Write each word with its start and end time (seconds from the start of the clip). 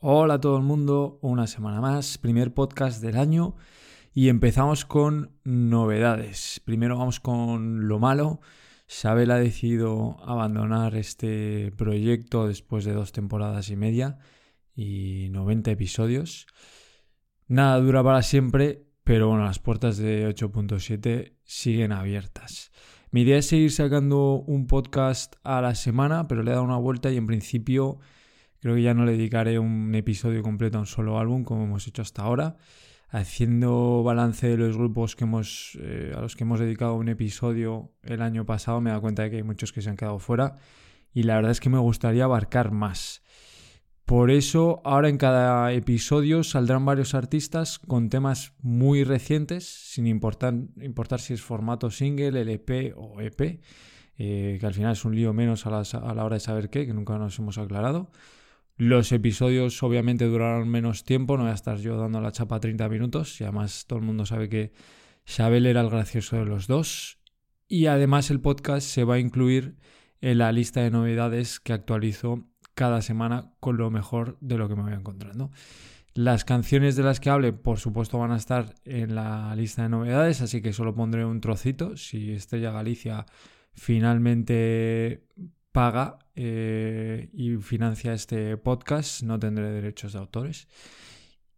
Hola 0.00 0.34
a 0.34 0.40
todo 0.40 0.56
el 0.58 0.62
mundo, 0.62 1.18
una 1.22 1.48
semana 1.48 1.80
más, 1.80 2.18
primer 2.18 2.54
podcast 2.54 3.02
del 3.02 3.16
año 3.16 3.56
y 4.14 4.28
empezamos 4.28 4.84
con 4.84 5.32
novedades. 5.42 6.62
Primero 6.64 6.96
vamos 6.96 7.18
con 7.18 7.88
lo 7.88 7.98
malo. 7.98 8.38
Sabel 8.86 9.32
ha 9.32 9.40
decidido 9.40 10.16
abandonar 10.20 10.94
este 10.94 11.72
proyecto 11.76 12.46
después 12.46 12.84
de 12.84 12.92
dos 12.92 13.10
temporadas 13.10 13.70
y 13.70 13.76
media 13.76 14.18
y 14.72 15.30
90 15.32 15.72
episodios. 15.72 16.46
Nada 17.48 17.80
dura 17.80 18.04
para 18.04 18.22
siempre, 18.22 18.86
pero 19.02 19.26
bueno, 19.26 19.46
las 19.46 19.58
puertas 19.58 19.96
de 19.96 20.28
8.7 20.28 21.34
siguen 21.42 21.90
abiertas. 21.90 22.70
Mi 23.10 23.22
idea 23.22 23.38
es 23.38 23.46
seguir 23.46 23.72
sacando 23.72 24.44
un 24.46 24.68
podcast 24.68 25.34
a 25.42 25.60
la 25.60 25.74
semana, 25.74 26.28
pero 26.28 26.44
le 26.44 26.52
he 26.52 26.54
dado 26.54 26.64
una 26.64 26.76
vuelta 26.76 27.10
y 27.10 27.16
en 27.16 27.26
principio 27.26 27.98
creo 28.60 28.74
que 28.74 28.82
ya 28.82 28.94
no 28.94 29.04
le 29.04 29.12
dedicaré 29.12 29.58
un 29.58 29.94
episodio 29.94 30.42
completo 30.42 30.78
a 30.78 30.80
un 30.80 30.86
solo 30.86 31.18
álbum 31.18 31.44
como 31.44 31.64
hemos 31.64 31.86
hecho 31.86 32.02
hasta 32.02 32.22
ahora. 32.22 32.56
Haciendo 33.10 34.02
balance 34.02 34.48
de 34.48 34.58
los 34.58 34.76
grupos 34.76 35.16
que 35.16 35.24
hemos, 35.24 35.78
eh, 35.80 36.12
a 36.14 36.20
los 36.20 36.36
que 36.36 36.44
hemos 36.44 36.60
dedicado 36.60 36.94
un 36.94 37.08
episodio 37.08 37.92
el 38.02 38.20
año 38.20 38.44
pasado, 38.44 38.82
me 38.82 38.90
he 38.90 38.92
dado 38.92 39.00
cuenta 39.00 39.22
de 39.22 39.30
que 39.30 39.36
hay 39.36 39.42
muchos 39.42 39.72
que 39.72 39.80
se 39.80 39.88
han 39.88 39.96
quedado 39.96 40.18
fuera 40.18 40.56
y 41.14 41.22
la 41.22 41.36
verdad 41.36 41.52
es 41.52 41.60
que 41.60 41.70
me 41.70 41.78
gustaría 41.78 42.24
abarcar 42.24 42.70
más. 42.70 43.22
Por 44.04 44.30
eso 44.30 44.80
ahora 44.84 45.10
en 45.10 45.18
cada 45.18 45.70
episodio 45.72 46.42
saldrán 46.42 46.86
varios 46.86 47.14
artistas 47.14 47.78
con 47.78 48.08
temas 48.08 48.54
muy 48.60 49.04
recientes, 49.04 49.66
sin 49.66 50.06
importar, 50.06 50.54
si 51.18 51.34
es 51.34 51.42
formato 51.42 51.90
single, 51.90 52.40
LP 52.40 52.94
o 52.96 53.20
EP, 53.20 53.60
eh, 54.16 54.56
que 54.58 54.66
al 54.66 54.72
final 54.72 54.92
es 54.92 55.04
un 55.04 55.14
lío 55.14 55.34
menos 55.34 55.66
a, 55.66 55.80
a, 55.80 56.14
la 56.14 56.24
hora 56.24 56.36
de 56.36 56.40
saber 56.40 56.70
qué, 56.70 56.86
que 56.86 56.94
nunca 56.94 57.18
nos 57.18 57.38
hemos 57.38 57.58
aclarado. 57.58 58.10
Los 58.78 59.10
episodios 59.10 59.82
obviamente 59.82 60.24
durarán 60.26 60.68
menos 60.68 61.02
tiempo, 61.02 61.36
no 61.36 61.42
voy 61.42 61.50
a 61.50 61.54
estar 61.54 61.78
yo 61.78 61.96
dando 61.96 62.20
la 62.20 62.30
chapa 62.30 62.60
30 62.60 62.88
minutos 62.88 63.40
y 63.40 63.44
además 63.44 63.86
todo 63.88 63.98
el 63.98 64.04
mundo 64.04 64.24
sabe 64.24 64.48
que 64.48 64.72
Xabel 65.26 65.66
era 65.66 65.80
el 65.80 65.90
gracioso 65.90 66.36
de 66.36 66.44
los 66.44 66.68
dos. 66.68 67.18
Y 67.66 67.86
además 67.86 68.30
el 68.30 68.40
podcast 68.40 68.86
se 68.86 69.02
va 69.02 69.16
a 69.16 69.18
incluir 69.18 69.74
en 70.20 70.38
la 70.38 70.52
lista 70.52 70.80
de 70.80 70.92
novedades 70.92 71.58
que 71.58 71.72
actualizo 71.72 72.46
cada 72.74 73.02
semana 73.02 73.52
con 73.58 73.78
lo 73.78 73.90
mejor 73.90 74.38
de 74.40 74.58
lo 74.58 74.68
que 74.68 74.76
me 74.76 74.82
voy 74.82 74.92
encontrando. 74.92 75.50
Las 76.14 76.44
canciones 76.44 76.94
de 76.94 77.02
las 77.02 77.18
que 77.18 77.30
hable, 77.30 77.52
por 77.52 77.80
supuesto, 77.80 78.16
van 78.18 78.30
a 78.30 78.36
estar 78.36 78.76
en 78.84 79.16
la 79.16 79.54
lista 79.56 79.82
de 79.82 79.88
novedades, 79.88 80.40
así 80.40 80.62
que 80.62 80.72
solo 80.72 80.94
pondré 80.94 81.24
un 81.24 81.40
trocito. 81.40 81.96
Si 81.96 82.30
Estrella 82.30 82.70
Galicia 82.70 83.26
finalmente 83.72 85.26
paga 85.78 86.18
eh, 86.34 87.30
y 87.32 87.54
financia 87.58 88.12
este 88.12 88.56
podcast, 88.56 89.22
no 89.22 89.38
tendré 89.38 89.70
derechos 89.70 90.12
de 90.12 90.18
autores. 90.18 90.66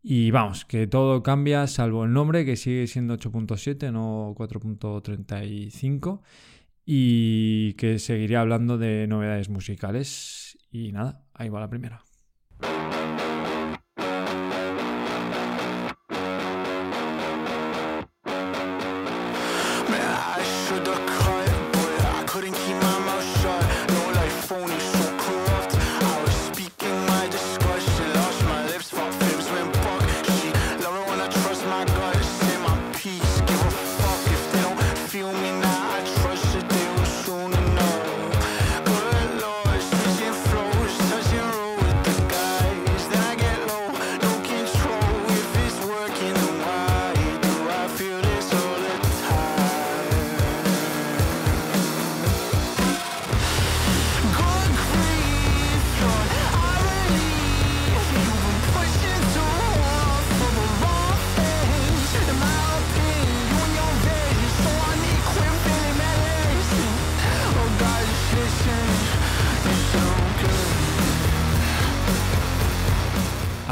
Y 0.02 0.30
vamos, 0.30 0.66
que 0.66 0.86
todo 0.86 1.22
cambia 1.22 1.66
salvo 1.66 2.04
el 2.04 2.12
nombre, 2.12 2.44
que 2.44 2.56
sigue 2.56 2.86
siendo 2.86 3.16
8.7, 3.16 3.90
no 3.90 4.34
4.35 4.36 6.20
y 6.84 7.72
que 7.78 7.98
seguiré 7.98 8.36
hablando 8.36 8.76
de 8.76 9.06
novedades 9.06 9.48
musicales. 9.48 10.58
Y 10.70 10.92
nada, 10.92 11.24
ahí 11.32 11.48
va 11.48 11.60
la 11.60 11.70
primera. 11.70 12.04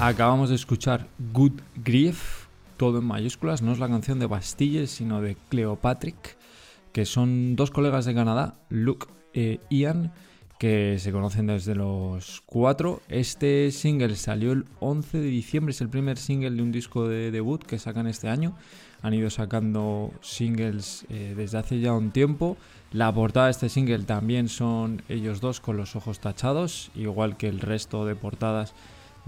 Acabamos 0.01 0.49
de 0.49 0.55
escuchar 0.55 1.09
Good 1.33 1.61
Grief, 1.75 2.47
todo 2.77 3.01
en 3.01 3.05
mayúsculas, 3.05 3.63
no 3.63 3.73
es 3.73 3.81
la 3.81 3.89
canción 3.89 4.21
de 4.21 4.27
Bastilles, 4.27 4.93
sino 4.93 5.21
de 5.21 5.37
Cleopatrick, 5.49 6.39
que 6.93 7.05
son 7.05 7.57
dos 7.57 7.73
colegas 7.73 8.05
de 8.05 8.15
Canadá, 8.15 8.55
Luke 8.69 9.09
e 9.35 9.59
Ian, 9.71 10.13
que 10.61 11.01
se 11.01 11.11
conocen 11.11 11.49
desde 11.49 11.75
los 11.75 12.45
cuatro. 12.47 13.03
Este 13.09 13.73
single 13.73 14.15
salió 14.15 14.53
el 14.53 14.67
11 14.79 15.19
de 15.19 15.27
diciembre, 15.27 15.73
es 15.73 15.81
el 15.81 15.89
primer 15.89 16.17
single 16.17 16.53
de 16.53 16.63
un 16.63 16.71
disco 16.71 17.09
de 17.09 17.33
debut 17.33 17.61
que 17.65 17.81
sacan 17.81 18.07
este 18.07 18.29
año. 18.29 18.55
Han 19.03 19.15
ido 19.15 19.31
sacando 19.31 20.13
singles 20.21 21.07
eh, 21.09 21.35
desde 21.37 21.59
hace 21.59 21.81
ya 21.81 21.93
un 21.93 22.13
tiempo. 22.13 22.57
La 22.93 23.13
portada 23.13 23.47
de 23.47 23.51
este 23.51 23.69
single 23.69 24.05
también 24.05 24.49
son 24.49 25.03
ellos 25.09 25.41
dos 25.41 25.59
con 25.59 25.77
los 25.77 25.97
ojos 25.97 26.21
tachados, 26.21 26.93
igual 26.95 27.37
que 27.37 27.49
el 27.49 27.59
resto 27.59 28.07
de 28.07 28.15
portadas 28.15 28.75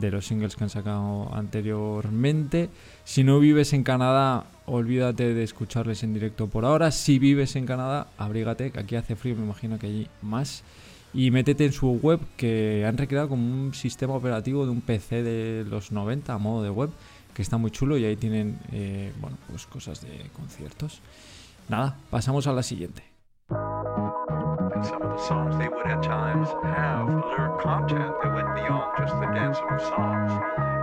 de 0.01 0.11
los 0.11 0.27
singles 0.27 0.57
que 0.57 0.65
han 0.65 0.71
sacado 0.71 1.33
anteriormente. 1.35 2.71
Si 3.05 3.23
no 3.23 3.39
vives 3.39 3.73
en 3.73 3.85
Canadá, 3.85 4.47
olvídate 4.67 5.35
de 5.35 5.43
escucharles 5.43 6.03
en 6.03 6.15
directo 6.15 6.49
por 6.49 6.65
ahora. 6.65 6.91
Si 6.91 7.19
vives 7.19 7.57
en 7.57 7.67
Canadá, 7.67 8.09
abrígate, 8.19 8.71
que 8.71 8.81
aquí 8.81 8.97
hace 8.97 9.17
frío, 9.17 9.37
me 9.37 9.45
imagino 9.45 9.79
que 9.79 9.87
allí 9.87 10.09
más. 10.23 10.65
Y 11.13 11.31
métete 11.31 11.65
en 11.65 11.73
su 11.73 11.91
web, 11.91 12.21
que 12.37 12.85
han 12.87 12.97
recreado 12.97 13.29
como 13.29 13.43
un 13.43 13.75
sistema 13.75 14.15
operativo 14.15 14.65
de 14.65 14.71
un 14.71 14.81
PC 14.81 15.23
de 15.23 15.65
los 15.65 15.93
90 15.93 16.33
a 16.33 16.39
modo 16.39 16.63
de 16.63 16.71
web, 16.71 16.91
que 17.35 17.43
está 17.43 17.57
muy 17.57 17.71
chulo 17.71 17.99
y 17.99 18.05
ahí 18.05 18.17
tienen, 18.17 18.59
eh, 18.73 19.13
bueno, 19.21 19.37
pues 19.49 19.67
cosas 19.67 20.01
de 20.03 20.31
conciertos. 20.33 21.01
Nada, 21.69 21.97
pasamos 22.11 22.47
a 22.47 22.53
la 22.53 22.63
siguiente. 22.63 23.10
In 24.81 24.87
some 24.87 25.03
of 25.03 25.11
the 25.11 25.23
songs, 25.27 25.57
they 25.59 25.69
would 25.69 25.87
at 25.87 26.03
times 26.03 26.49
have 26.63 27.07
lyric 27.09 27.61
content 27.61 28.15
that 28.23 28.35
went 28.35 28.55
beyond 28.55 28.91
just 28.97 29.13
the 29.21 29.27
dancing 29.27 29.69
of 29.69 29.81
songs. 29.81 30.33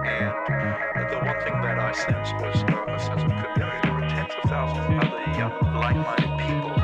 And 0.05 1.09
the 1.09 1.17
one 1.17 1.39
thing 1.41 1.57
that 1.65 1.79
I 1.79 1.91
sensed 1.93 2.35
was 2.35 2.61
a 2.61 2.99
sense 2.99 3.23
of 3.23 3.29
community. 3.29 3.79
There 3.83 3.93
were 3.93 4.07
tens 4.07 4.33
of 4.43 4.49
thousands 4.49 4.85
of 4.85 4.97
other 5.01 5.17
uh, 5.17 5.79
like-minded 5.79 6.37
people, 6.45 6.76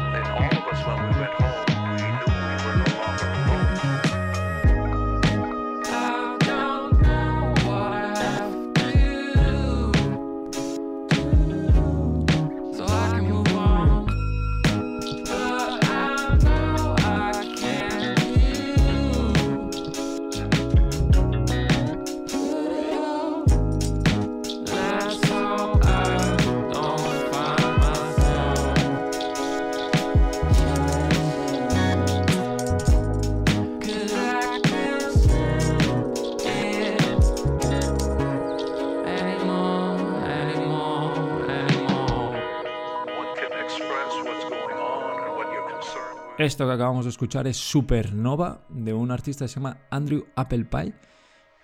Esto 46.43 46.67
que 46.67 46.73
acabamos 46.73 47.05
de 47.05 47.11
escuchar 47.11 47.47
es 47.47 47.55
Supernova 47.55 48.65
de 48.67 48.93
un 48.93 49.11
artista 49.11 49.45
que 49.45 49.47
se 49.47 49.55
llama 49.55 49.77
Andrew 49.89 50.25
Applepie. 50.35 50.93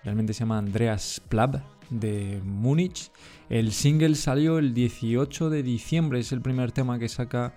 Realmente 0.06 0.34
se 0.34 0.40
llama 0.40 0.58
Andreas 0.58 1.22
Plab 1.28 1.62
de 1.90 2.40
Múnich. 2.46 3.12
El 3.50 3.74
single 3.74 4.16
salió 4.16 4.58
el 4.58 4.74
18 4.74 5.50
de 5.50 5.64
diciembre, 5.64 6.20
es 6.20 6.32
el 6.32 6.40
primer 6.40 6.72
tema 6.72 6.98
que 6.98 7.10
saca 7.10 7.56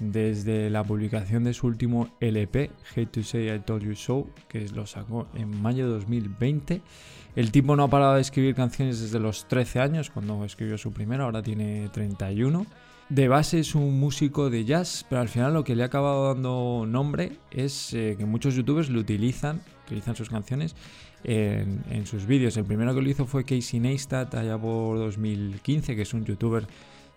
desde 0.00 0.68
la 0.68 0.82
publicación 0.82 1.44
de 1.44 1.54
su 1.54 1.68
último 1.68 2.08
LP, 2.18 2.72
Hate 2.90 3.06
to 3.06 3.22
Say 3.22 3.54
I 3.54 3.60
Told 3.60 3.84
You 3.84 3.94
So, 3.94 4.26
que 4.48 4.68
lo 4.70 4.84
sacó 4.84 5.28
en 5.34 5.62
mayo 5.62 5.86
de 5.86 5.92
2020. 5.92 6.82
El 7.36 7.52
tipo 7.52 7.76
no 7.76 7.84
ha 7.84 7.88
parado 7.88 8.14
de 8.16 8.20
escribir 8.20 8.56
canciones 8.56 9.00
desde 9.00 9.20
los 9.20 9.46
13 9.46 9.78
años, 9.78 10.10
cuando 10.10 10.44
escribió 10.44 10.76
su 10.76 10.92
primera, 10.92 11.22
ahora 11.22 11.40
tiene 11.40 11.88
31. 11.90 12.66
De 13.10 13.28
base 13.28 13.60
es 13.60 13.74
un 13.74 14.00
músico 14.00 14.48
de 14.48 14.64
jazz, 14.64 15.04
pero 15.08 15.20
al 15.20 15.28
final 15.28 15.52
lo 15.52 15.62
que 15.62 15.76
le 15.76 15.82
ha 15.82 15.86
acabado 15.86 16.32
dando 16.32 16.86
nombre 16.88 17.38
es 17.50 17.92
eh, 17.92 18.14
que 18.16 18.24
muchos 18.24 18.54
youtubers 18.54 18.88
lo 18.88 18.98
utilizan, 18.98 19.60
utilizan 19.84 20.16
sus 20.16 20.30
canciones 20.30 20.74
en, 21.22 22.06
sus 22.06 22.26
vídeos. 22.26 22.56
El 22.56 22.64
primero 22.64 22.94
que 22.94 23.02
lo 23.02 23.08
hizo 23.08 23.26
fue 23.26 23.44
Casey 23.44 23.80
Neistat 23.80 24.34
allá 24.34 24.58
por 24.58 24.98
2015, 24.98 25.96
que 25.96 26.02
es 26.02 26.14
un 26.14 26.24
youtuber 26.24 26.66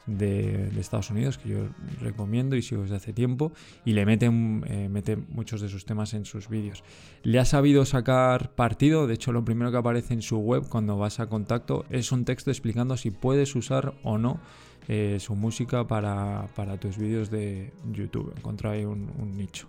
de, 0.07 0.69
Estados 0.80 1.10
Unidos 1.10 1.38
que 1.38 1.50
yo 1.50 1.68
recomiendo 2.01 2.56
y 2.56 2.62
sigo 2.62 2.83
desde 2.83 2.95
hace 2.95 3.13
tiempo 3.13 3.51
y 3.83 3.94
le 3.94 4.06
meten, 4.06 4.63
eh, 4.68 4.88
mete 4.90 5.18
muchos 5.18 5.62
de 5.62 5.69
sus 5.69 5.86
temas 5.86 6.13
en 6.13 6.25
sus 6.25 6.48
vídeos. 6.50 6.83
Le 7.24 7.40
ha 7.40 7.45
sabido 7.45 7.86
sacar 7.86 8.51
partido, 8.56 9.07
de 9.07 9.16
hecho 9.16 9.31
lo 9.31 9.44
primero 9.44 9.72
que 9.72 9.78
aparece 9.78 10.13
en 10.13 10.22
su 10.22 10.38
web 10.38 10.68
cuando 10.68 10.98
vas 10.98 11.19
a 11.19 11.28
contacto 11.28 11.86
es 11.90 12.12
un 12.12 12.25
texto 12.25 12.51
explicando 12.51 12.95
si 12.95 13.12
puedes 13.12 13.56
usar 13.56 13.94
o 14.04 14.18
no 14.18 14.40
eh, 14.88 15.18
su 15.19 15.36
música 15.36 15.88
para, 15.88 16.48
tus 16.80 16.98
vídeos 16.98 17.30
de 17.30 17.72
YouTube. 17.92 18.34
Encontré 18.38 18.69
ahí 18.69 18.86
un 18.86 19.36
nicho. 19.36 19.68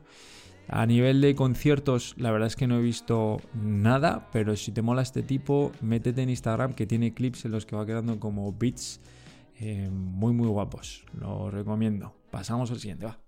A 0.71 0.85
nivel 0.85 1.23
de 1.23 1.35
conciertos, 1.35 2.15
la 2.19 2.31
verdad 2.31 2.47
es 2.47 2.55
que 2.55 2.67
no 2.67 2.77
he 2.77 2.83
visto 2.83 3.41
nada, 3.55 4.29
pero 4.33 4.55
si 4.55 4.71
te 4.71 4.83
mola 4.83 5.01
este 5.01 5.23
tipo, 5.23 5.73
métete 5.81 6.23
en 6.23 6.29
Instagram 6.29 6.75
que 6.75 6.87
tiene 6.87 7.15
clips 7.15 7.47
en 7.47 7.53
los 7.53 7.65
que 7.65 7.75
va 7.75 7.87
quedando 7.87 8.21
como 8.21 8.53
beats 8.53 9.01
eh, 9.59 9.89
muy 9.91 10.35
muy 10.35 10.47
guapos. 10.47 11.07
Lo 11.19 11.51
recomiendo. 11.51 12.15
Pasamos 12.31 12.71
al 12.71 12.81
siguiente, 12.81 13.07
va. 13.07 13.19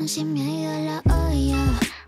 Que 0.00 0.04
no 0.04 0.08
se 0.08 0.24
me 0.24 0.40
ha 0.40 0.48
ido 0.48 0.84
la 0.86 1.02
olla. 1.14 1.99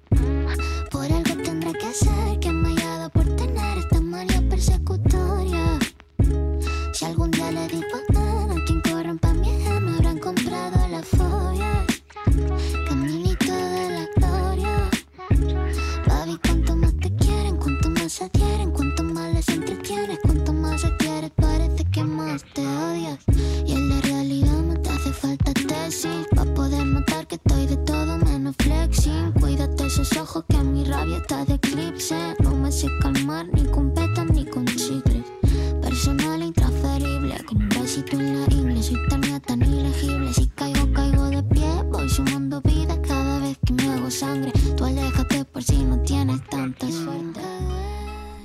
Sangre. 44.12 44.52
Tú 44.76 44.84
aléjate 44.84 45.44
por 45.46 45.62
si 45.62 45.82
no 45.84 46.00
tienes 46.02 46.42
tanta 46.48 46.90
suerte. 46.90 47.40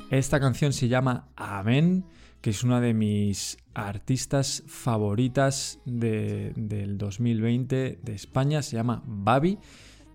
Esta 0.10 0.40
canción 0.40 0.72
se 0.74 0.88
llama 0.88 1.28
Amén, 1.36 2.06
que 2.42 2.52
es 2.52 2.64
una 2.64 2.80
de 2.80 2.94
mis 2.94 3.58
artistas 3.74 4.64
favoritas 4.68 5.80
de- 5.86 6.54
del 6.56 6.98
2020 6.98 8.00
de 8.02 8.14
España. 8.14 8.62
Se 8.62 8.78
llama 8.78 9.04
Babi, 9.06 9.58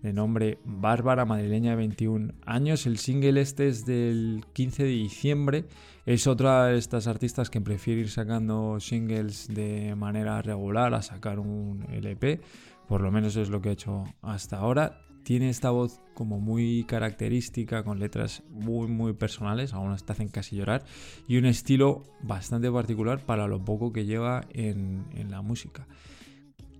de 0.01 0.11
nombre 0.13 0.57
Bárbara, 0.65 1.25
madrileña 1.25 1.71
de 1.71 1.75
21 1.77 2.33
años. 2.45 2.85
El 2.87 2.97
single 2.97 3.39
este 3.39 3.67
es 3.67 3.85
del 3.85 4.43
15 4.53 4.83
de 4.83 4.89
diciembre. 4.89 5.65
Es 6.05 6.25
otra 6.27 6.65
de 6.65 6.77
estas 6.79 7.05
artistas 7.07 7.49
que 7.49 7.61
prefiere 7.61 8.01
ir 8.01 8.09
sacando 8.09 8.79
singles 8.79 9.47
de 9.47 9.93
manera 9.95 10.41
regular 10.41 10.93
a 10.95 11.01
sacar 11.03 11.39
un 11.39 11.85
LP. 11.91 12.41
Por 12.87 13.01
lo 13.01 13.11
menos 13.11 13.35
es 13.37 13.49
lo 13.49 13.61
que 13.61 13.69
he 13.69 13.73
hecho 13.73 14.03
hasta 14.21 14.57
ahora. 14.57 14.99
Tiene 15.23 15.49
esta 15.49 15.71
voz 15.71 15.99
como 16.13 16.39
muy 16.39 16.83
característica, 16.83 17.83
con 17.83 17.99
letras 17.99 18.43
muy 18.49 18.87
muy 18.87 19.13
personales, 19.13 19.73
algunas 19.73 20.05
te 20.05 20.11
hacen 20.11 20.27
casi 20.27 20.55
llorar, 20.55 20.83
y 21.27 21.37
un 21.37 21.45
estilo 21.45 22.03
bastante 22.21 22.69
particular 22.71 23.25
para 23.25 23.47
lo 23.47 23.63
poco 23.63 23.91
que 23.91 24.05
lleva 24.05 24.45
en, 24.51 25.05
en 25.15 25.31
la 25.31 25.41
música. 25.41 25.87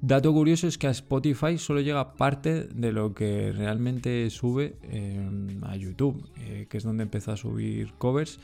Dato 0.05 0.33
curioso 0.33 0.67
es 0.67 0.77
que 0.77 0.87
a 0.87 0.91
Spotify 0.91 1.57
solo 1.57 1.79
llega 1.79 2.15
parte 2.15 2.65
de 2.65 2.91
lo 2.91 3.13
que 3.13 3.53
realmente 3.53 4.29
sube 4.31 4.75
eh, 4.83 5.57
a 5.61 5.77
YouTube, 5.77 6.29
eh, 6.39 6.67
que 6.69 6.77
es 6.77 6.83
donde 6.83 7.03
empezó 7.03 7.31
a 7.31 7.37
subir 7.37 7.93
covers 7.93 8.37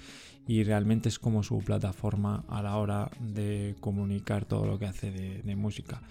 y 0.48 0.63
realmente 0.63 1.10
es 1.10 1.19
como 1.19 1.44
su 1.44 1.60
plataforma 1.60 2.46
a 2.48 2.63
la 2.63 2.78
hora 2.78 3.12
de 3.19 3.75
comunicar 3.81 4.46
todo 4.46 4.66
lo 4.66 4.80
que 4.80 4.86
hace 4.86 5.12
de 5.12 5.56
música. 5.57 6.01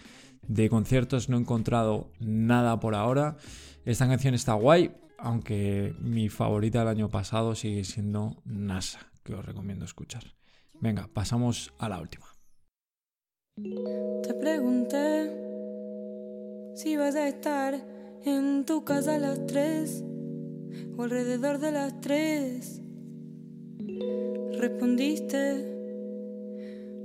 De 0.46 0.68
conciertos 0.68 1.28
no 1.28 1.36
he 1.36 1.40
encontrado 1.40 2.10
nada 2.20 2.80
por 2.80 2.94
ahora. 2.94 3.36
Esta 3.84 4.06
canción 4.06 4.34
está 4.34 4.54
guay, 4.54 4.92
aunque 5.18 5.94
mi 6.00 6.28
favorita 6.28 6.80
del 6.80 6.88
año 6.88 7.08
pasado 7.08 7.54
sigue 7.54 7.84
siendo 7.84 8.36
NASA, 8.44 9.12
que 9.24 9.34
os 9.34 9.44
recomiendo 9.44 9.84
escuchar. 9.84 10.22
Venga, 10.80 11.08
pasamos 11.12 11.72
a 11.78 11.88
la 11.88 12.00
última. 12.00 12.26
Te 14.22 14.34
pregunté 14.34 15.32
si 16.76 16.96
vas 16.96 17.16
a 17.16 17.26
estar 17.26 17.74
en 18.24 18.64
tu 18.64 18.84
casa 18.84 19.16
a 19.16 19.18
las 19.18 19.46
3 19.46 20.04
o 20.96 21.02
alrededor 21.02 21.58
de 21.58 21.72
las 21.72 22.00
3. 22.00 22.82
Respondiste 24.58 25.78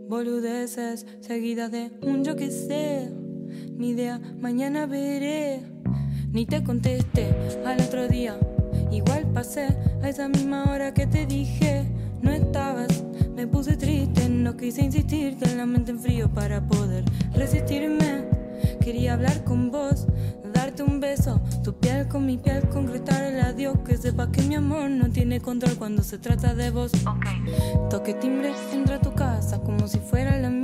boludeces 0.07 1.07
seguidas 1.21 1.71
de 1.71 1.91
un 2.01 2.23
yo 2.23 2.35
que 2.35 2.51
sé, 2.51 3.09
ni 3.77 3.89
idea, 3.89 4.19
mañana 4.39 4.85
veré. 4.85 5.61
Ni 6.31 6.45
te 6.45 6.63
contesté 6.63 7.33
al 7.65 7.79
otro 7.81 8.07
día, 8.07 8.39
igual 8.91 9.27
pasé 9.33 9.67
a 10.01 10.09
esa 10.09 10.27
misma 10.27 10.71
hora 10.71 10.93
que 10.93 11.05
te 11.05 11.25
dije, 11.25 11.85
no 12.21 12.31
estabas. 12.31 13.03
Me 13.35 13.47
puse 13.47 13.77
triste, 13.77 14.29
no 14.29 14.55
quise 14.57 14.83
insistirte 14.83 15.55
la 15.55 15.65
mente 15.65 15.91
en 15.91 15.99
frío 15.99 16.29
para 16.29 16.67
poder 16.67 17.03
resistirme. 17.33 18.25
Quería 18.79 19.13
hablar 19.13 19.43
con 19.43 19.71
vos, 19.71 20.07
darte 20.53 20.83
un 20.83 20.99
beso, 20.99 21.41
tu 21.63 21.73
piel 21.73 22.07
con 22.07 22.25
mi 22.25 22.37
piel, 22.37 22.67
concretar 22.69 23.23
el 23.23 23.39
adiós. 23.41 23.77
Que 23.85 23.97
sepas 23.97 24.29
que 24.29 24.41
mi 24.43 24.55
amor 24.55 24.89
no 24.89 25.09
tiene 25.09 25.41
control 25.41 25.75
cuando 25.77 26.03
se 26.03 26.17
trata 26.17 26.53
de 26.53 26.69
vos. 26.69 26.91
Toque 27.89 28.13
timbre, 28.13 28.51
entra 28.71 28.95
a 28.95 29.01
tu 29.01 29.13
casa 29.13 29.59
como 29.59 29.87
si 29.87 29.99
fuera 29.99 30.37
la 30.39 30.49
mía, 30.49 30.62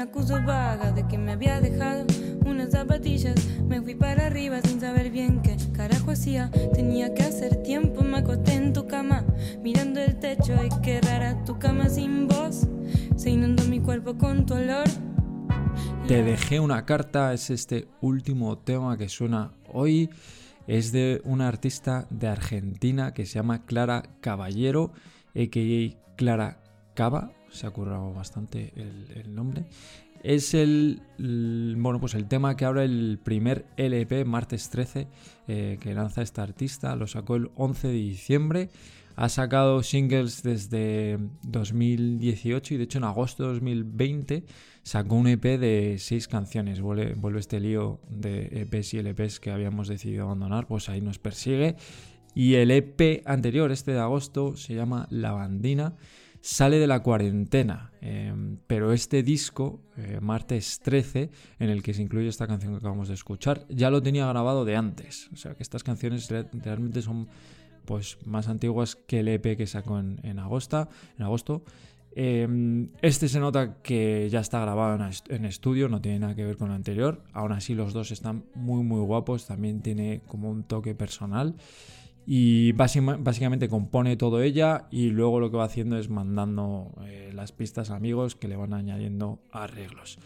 la 0.00 0.04
acusa 0.04 0.40
vaga 0.40 0.92
de 0.92 1.06
que 1.06 1.18
me 1.18 1.32
había 1.32 1.60
dejado 1.60 2.06
unas 2.46 2.70
zapatillas. 2.70 3.34
Me 3.68 3.82
fui 3.82 3.94
para 3.94 4.28
arriba 4.28 4.62
sin 4.62 4.80
saber 4.80 5.10
bien 5.10 5.42
qué 5.42 5.58
carajo 5.74 6.12
hacía. 6.12 6.50
Tenía 6.72 7.12
que 7.12 7.22
hacer 7.22 7.56
tiempo, 7.62 8.00
me 8.00 8.16
acosté 8.16 8.54
en 8.54 8.72
tu 8.72 8.86
cama, 8.86 9.26
mirando 9.62 10.00
el 10.00 10.18
techo. 10.18 10.54
Y 10.64 10.70
qué 10.80 11.02
rara 11.02 11.44
tu 11.44 11.58
cama 11.58 11.90
sin 11.90 12.28
voz. 12.28 12.66
Se 13.16 13.28
inundó 13.28 13.62
mi 13.64 13.78
cuerpo 13.78 14.16
con 14.16 14.46
tu 14.46 14.54
olor. 14.54 14.88
Te 16.08 16.22
dejé 16.22 16.60
una 16.60 16.86
carta, 16.86 17.34
es 17.34 17.50
este 17.50 17.86
último 18.00 18.56
tema 18.56 18.96
que 18.96 19.10
suena 19.10 19.52
hoy. 19.70 20.08
Es 20.66 20.92
de 20.92 21.20
una 21.26 21.46
artista 21.46 22.06
de 22.08 22.28
Argentina 22.28 23.12
que 23.12 23.26
se 23.26 23.34
llama 23.34 23.66
Clara 23.66 24.04
Caballero, 24.22 24.92
a.k.a. 25.36 26.16
Clara 26.16 26.62
Cava. 26.94 27.32
Se 27.50 27.66
ha 27.66 27.70
currado 27.70 28.12
bastante 28.12 28.72
el, 28.76 29.34
nombre. 29.34 29.64
Es 30.22 30.54
el, 30.54 31.02
bueno, 31.18 32.00
pues 32.00 32.14
el 32.14 32.26
tema 32.26 32.56
que 32.56 32.64
abre 32.64 32.84
el 32.84 33.18
primer 33.22 33.66
LP, 33.76 34.24
martes 34.24 34.68
13, 34.70 35.08
eh, 35.48 35.78
que 35.80 35.94
lanza 35.94 36.22
esta 36.22 36.42
artista. 36.42 36.94
Lo 36.96 37.06
sacó 37.06 37.36
el 37.36 37.50
11 37.56 37.88
de 37.88 37.94
diciembre. 37.94 38.70
Ha 39.16 39.28
sacado 39.28 39.82
singles 39.82 40.42
desde 40.42 41.18
2018 41.42 42.74
y 42.74 42.76
de 42.78 42.84
hecho 42.84 42.98
en 42.98 43.04
agosto 43.04 43.42
de 43.42 43.48
2020 43.54 44.44
sacó 44.82 45.16
un 45.16 45.26
EP 45.26 45.42
de 45.58 45.96
seis 45.98 46.26
canciones. 46.26 46.80
Vuelve 46.80 47.38
este 47.38 47.60
lío 47.60 48.00
de 48.08 48.48
EPs 48.62 48.94
y 48.94 49.02
LPs 49.02 49.40
que 49.40 49.50
habíamos 49.50 49.88
decidido 49.88 50.24
abandonar, 50.24 50.66
pues 50.66 50.88
ahí 50.88 51.00
nos 51.00 51.18
persigue. 51.18 51.76
Y 52.34 52.54
el 52.54 52.70
EP 52.70 53.22
anterior, 53.26 53.72
este 53.72 53.92
de 53.92 53.98
agosto, 53.98 54.56
se 54.56 54.74
llama 54.74 55.06
La 55.10 55.32
Bandina. 55.32 55.96
Sale 56.40 56.78
de 56.78 56.86
la 56.86 57.02
cuarentena, 57.02 57.92
em, 58.00 58.56
pero 58.66 58.92
este 58.92 59.22
disco, 59.22 59.80
eh, 59.96 60.18
martes 60.20 60.80
13, 60.80 61.30
en 61.58 61.70
el 61.70 61.82
que 61.82 61.92
se 61.92 62.02
incluye 62.02 62.28
esta 62.28 62.46
canción 62.46 62.72
que 62.72 62.78
acabamos 62.78 63.08
de 63.08 63.14
escuchar, 63.14 63.66
ya 63.68 63.90
lo 63.90 64.02
tenía 64.02 64.26
grabado 64.26 64.64
de 64.64 64.76
antes. 64.76 65.28
O 65.32 65.36
sea 65.36 65.54
que 65.54 65.62
estas 65.62 65.84
canciones 65.84 66.28
realmente 66.52 67.02
son 67.02 67.28
pues, 67.84 68.18
más 68.24 68.48
antiguas 68.48 68.96
que 68.96 69.20
el 69.20 69.28
EP 69.28 69.56
que 69.56 69.66
sacó 69.66 69.98
en, 69.98 70.38
agosto. 70.38 70.88
En 71.18 71.24
agosto. 71.24 71.62
Em, 72.12 72.88
este 73.02 73.28
se 73.28 73.38
nota 73.38 73.82
que 73.82 74.28
ya 74.30 74.40
está 74.40 74.60
grabado 74.60 74.98
en 75.28 75.44
estudio, 75.44 75.88
no 75.88 76.00
tiene 76.00 76.18
nada 76.18 76.34
que 76.34 76.44
ver 76.44 76.56
con 76.56 76.68
lo 76.68 76.74
anterior. 76.74 77.22
Aún 77.32 77.52
así 77.52 77.74
los 77.74 77.92
dos 77.92 78.10
están 78.10 78.44
muy 78.54 78.82
muy 78.82 79.00
guapos, 79.00 79.46
también 79.46 79.80
tiene 79.80 80.22
como 80.26 80.50
un 80.50 80.64
toque 80.64 80.94
personal 80.94 81.54
y 82.32 82.70
básicamente 82.70 83.68
compone 83.68 84.16
todo 84.16 84.40
ella 84.40 84.86
y 84.92 85.08
luego 85.08 85.40
lo 85.40 85.50
que 85.50 85.56
va 85.56 85.64
haciendo 85.64 85.98
es 85.98 86.08
mandando 86.10 86.94
eh, 87.04 87.32
las 87.34 87.50
pistas 87.50 87.90
a 87.90 87.96
amigos 87.96 88.36
que 88.36 88.46
le 88.46 88.54
van 88.54 88.72
añadiendo 88.72 89.40
arreglos. 89.50 90.20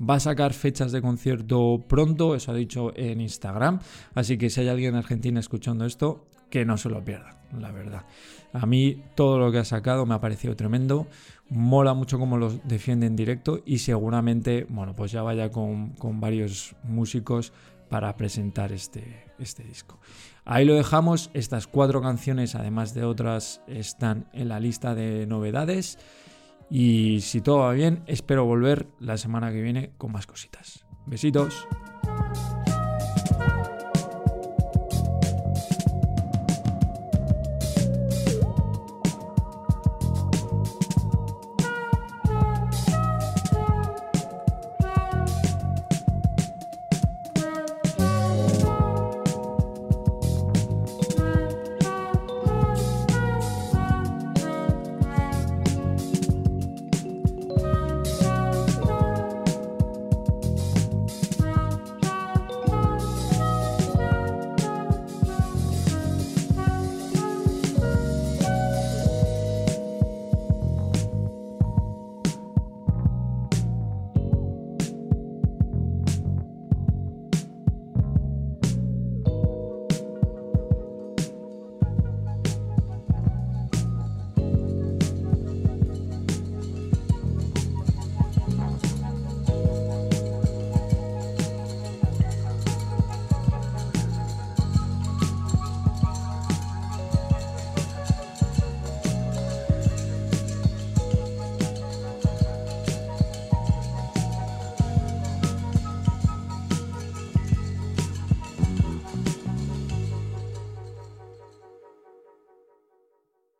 Va 0.00 0.14
a 0.14 0.20
sacar 0.20 0.54
fechas 0.54 0.90
de 0.90 1.02
concierto 1.02 1.84
pronto, 1.86 2.34
eso 2.34 2.52
ha 2.52 2.54
dicho 2.54 2.96
en 2.96 3.20
Instagram, 3.20 3.78
así 4.14 4.38
que 4.38 4.48
si 4.48 4.62
hay 4.62 4.68
alguien 4.68 4.94
en 4.94 5.00
Argentina 5.00 5.38
escuchando 5.38 5.84
esto, 5.84 6.28
que 6.48 6.64
no 6.64 6.78
se 6.78 6.88
lo 6.88 7.04
pierda, 7.04 7.42
la 7.52 7.72
verdad. 7.72 8.06
A 8.54 8.64
mí 8.64 9.02
todo 9.14 9.38
lo 9.38 9.52
que 9.52 9.58
ha 9.58 9.64
sacado 9.66 10.06
me 10.06 10.14
ha 10.14 10.20
parecido 10.22 10.56
tremendo, 10.56 11.08
mola 11.50 11.92
mucho 11.92 12.18
cómo 12.18 12.38
lo 12.38 12.48
defiende 12.64 13.06
en 13.06 13.16
directo 13.16 13.60
y 13.66 13.80
seguramente, 13.80 14.66
bueno, 14.70 14.96
pues 14.96 15.12
ya 15.12 15.20
vaya 15.20 15.50
con, 15.50 15.90
con 15.90 16.20
varios 16.20 16.74
músicos 16.84 17.52
para 17.90 18.16
presentar 18.16 18.72
este, 18.72 19.26
este 19.38 19.62
disco. 19.64 19.98
Ahí 20.50 20.64
lo 20.64 20.74
dejamos, 20.74 21.30
estas 21.32 21.68
cuatro 21.68 22.02
canciones, 22.02 22.56
además 22.56 22.92
de 22.92 23.04
otras, 23.04 23.62
están 23.68 24.28
en 24.32 24.48
la 24.48 24.58
lista 24.58 24.96
de 24.96 25.24
novedades. 25.24 25.96
Y 26.68 27.20
si 27.20 27.40
todo 27.40 27.58
va 27.58 27.72
bien, 27.72 28.02
espero 28.08 28.44
volver 28.44 28.88
la 28.98 29.16
semana 29.16 29.52
que 29.52 29.62
viene 29.62 29.92
con 29.96 30.10
más 30.10 30.26
cositas. 30.26 30.84
Besitos. 31.06 31.68